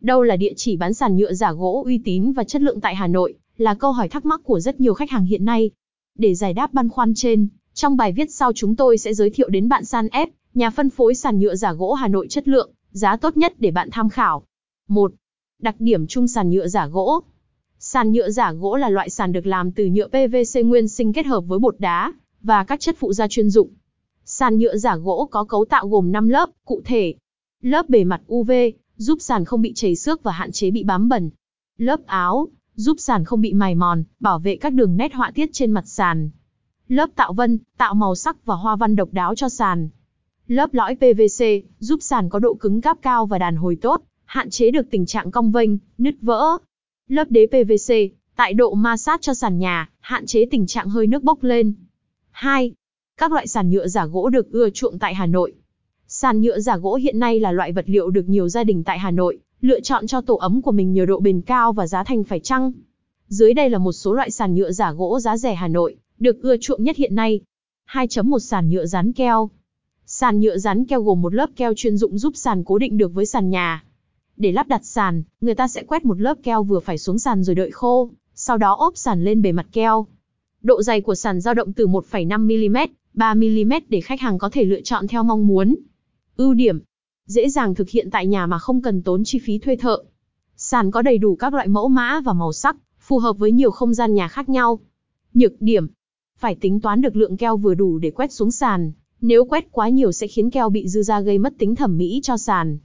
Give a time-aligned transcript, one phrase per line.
[0.00, 2.94] Đâu là địa chỉ bán sàn nhựa giả gỗ uy tín và chất lượng tại
[2.94, 5.70] Hà Nội, là câu hỏi thắc mắc của rất nhiều khách hàng hiện nay.
[6.18, 9.48] Để giải đáp băn khoăn trên, trong bài viết sau chúng tôi sẽ giới thiệu
[9.48, 12.70] đến bạn San F, nhà phân phối sàn nhựa giả gỗ Hà Nội chất lượng,
[12.90, 14.42] giá tốt nhất để bạn tham khảo.
[14.88, 15.12] 1.
[15.62, 17.20] Đặc điểm chung sàn nhựa giả gỗ.
[17.78, 21.26] Sàn nhựa giả gỗ là loại sàn được làm từ nhựa PVC nguyên sinh kết
[21.26, 22.12] hợp với bột đá
[22.42, 23.70] và các chất phụ gia chuyên dụng.
[24.24, 27.14] Sàn nhựa giả gỗ có cấu tạo gồm 5 lớp, cụ thể.
[27.62, 28.50] Lớp bề mặt UV,
[28.98, 31.30] giúp sàn không bị chảy xước và hạn chế bị bám bẩn.
[31.78, 35.50] Lớp áo, giúp sàn không bị mài mòn, bảo vệ các đường nét họa tiết
[35.52, 36.30] trên mặt sàn.
[36.88, 39.88] Lớp tạo vân, tạo màu sắc và hoa văn độc đáo cho sàn.
[40.46, 41.44] Lớp lõi PVC,
[41.78, 45.06] giúp sàn có độ cứng cáp cao và đàn hồi tốt, hạn chế được tình
[45.06, 46.58] trạng cong vênh, nứt vỡ.
[47.08, 47.94] Lớp đế PVC,
[48.36, 51.74] tại độ ma sát cho sàn nhà, hạn chế tình trạng hơi nước bốc lên.
[52.30, 52.72] 2.
[53.16, 55.52] Các loại sàn nhựa giả gỗ được ưa chuộng tại Hà Nội.
[56.10, 58.98] Sàn nhựa giả gỗ hiện nay là loại vật liệu được nhiều gia đình tại
[58.98, 62.04] Hà Nội lựa chọn cho tổ ấm của mình nhờ độ bền cao và giá
[62.04, 62.72] thành phải chăng.
[63.28, 66.42] Dưới đây là một số loại sàn nhựa giả gỗ giá rẻ Hà Nội, được
[66.42, 67.40] ưa chuộng nhất hiện nay.
[67.90, 69.50] 2.1 Sàn nhựa dán keo.
[70.06, 73.14] Sàn nhựa dán keo gồm một lớp keo chuyên dụng giúp sàn cố định được
[73.14, 73.84] với sàn nhà.
[74.36, 77.42] Để lắp đặt sàn, người ta sẽ quét một lớp keo vừa phải xuống sàn
[77.42, 80.06] rồi đợi khô, sau đó ốp sàn lên bề mặt keo.
[80.62, 84.80] Độ dày của sàn dao động từ 1,5mm, 3mm để khách hàng có thể lựa
[84.80, 85.74] chọn theo mong muốn.
[86.38, 86.80] Ưu điểm,
[87.26, 89.98] dễ dàng thực hiện tại nhà mà không cần tốn chi phí thuê thợ.
[90.56, 93.70] Sàn có đầy đủ các loại mẫu mã và màu sắc, phù hợp với nhiều
[93.70, 94.78] không gian nhà khác nhau.
[95.34, 95.86] Nhược điểm,
[96.38, 99.88] phải tính toán được lượng keo vừa đủ để quét xuống sàn, nếu quét quá
[99.88, 102.78] nhiều sẽ khiến keo bị dư ra gây mất tính thẩm mỹ cho sàn.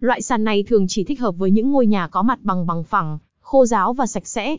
[0.00, 2.84] Loại sàn này thường chỉ thích hợp với những ngôi nhà có mặt bằng bằng
[2.84, 4.56] phẳng, khô ráo và sạch sẽ.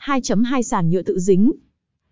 [0.00, 1.52] 2.2 Sàn nhựa tự dính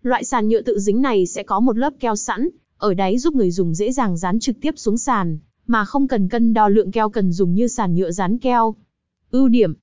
[0.01, 3.35] Loại sàn nhựa tự dính này sẽ có một lớp keo sẵn, ở đáy giúp
[3.35, 6.91] người dùng dễ dàng dán trực tiếp xuống sàn, mà không cần cân đo lượng
[6.91, 8.75] keo cần dùng như sàn nhựa dán keo.
[9.31, 9.73] Ưu điểm,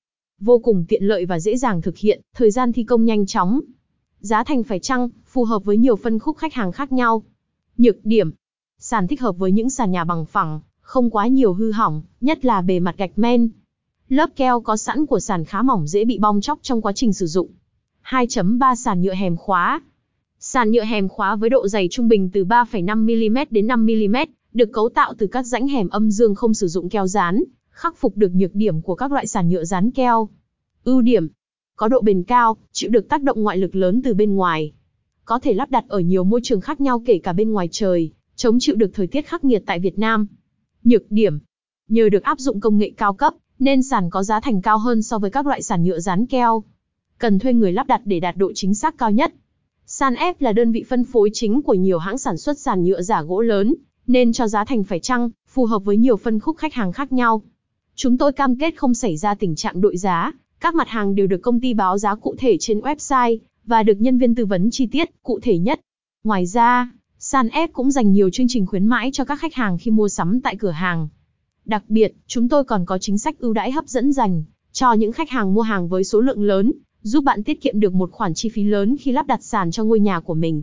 [0.41, 3.61] vô cùng tiện lợi và dễ dàng thực hiện, thời gian thi công nhanh chóng.
[4.21, 7.23] Giá thành phải chăng, phù hợp với nhiều phân khúc khách hàng khác nhau.
[7.79, 8.31] Nhược điểm,
[8.79, 12.45] sàn thích hợp với những sàn nhà bằng phẳng, không quá nhiều hư hỏng, nhất
[12.45, 13.49] là bề mặt gạch men.
[14.09, 17.13] Lớp keo có sẵn của sàn khá mỏng dễ bị bong chóc trong quá trình
[17.13, 17.49] sử dụng.
[18.05, 19.81] 2.3 Sàn nhựa hèm khóa
[20.39, 24.89] Sàn nhựa hèm khóa với độ dày trung bình từ 3,5mm đến 5mm, được cấu
[24.89, 28.35] tạo từ các rãnh hẻm âm dương không sử dụng keo dán, khắc phục được
[28.35, 30.29] nhược điểm của các loại sàn nhựa dán keo.
[30.85, 31.29] Ưu điểm,
[31.77, 34.73] có độ bền cao, chịu được tác động ngoại lực lớn từ bên ngoài.
[35.25, 38.13] Có thể lắp đặt ở nhiều môi trường khác nhau kể cả bên ngoài trời,
[38.37, 40.27] chống chịu được thời tiết khắc nghiệt tại Việt Nam.
[40.85, 41.39] Nhược điểm,
[41.89, 45.03] nhờ được áp dụng công nghệ cao cấp, nên sàn có giá thành cao hơn
[45.03, 46.63] so với các loại sàn nhựa dán keo.
[47.19, 49.35] Cần thuê người lắp đặt để đạt độ chính xác cao nhất.
[49.87, 53.03] San F là đơn vị phân phối chính của nhiều hãng sản xuất sàn nhựa
[53.03, 53.75] giả gỗ lớn,
[54.13, 57.13] nên cho giá thành phải chăng, phù hợp với nhiều phân khúc khách hàng khác
[57.13, 57.43] nhau.
[57.95, 61.27] Chúng tôi cam kết không xảy ra tình trạng đội giá, các mặt hàng đều
[61.27, 64.71] được công ty báo giá cụ thể trên website, và được nhân viên tư vấn
[64.71, 65.81] chi tiết, cụ thể nhất.
[66.25, 69.79] Ngoài ra, San F cũng dành nhiều chương trình khuyến mãi cho các khách hàng
[69.79, 71.09] khi mua sắm tại cửa hàng.
[71.65, 75.13] Đặc biệt, chúng tôi còn có chính sách ưu đãi hấp dẫn dành cho những
[75.13, 76.73] khách hàng mua hàng với số lượng lớn,
[77.03, 79.85] giúp bạn tiết kiệm được một khoản chi phí lớn khi lắp đặt sàn cho
[79.85, 80.63] ngôi nhà của mình.